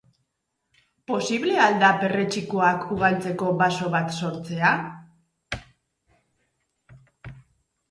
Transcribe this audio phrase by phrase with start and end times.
[1.11, 4.73] Posible al da perretxikoak ugaltzeko baso bat sortzea?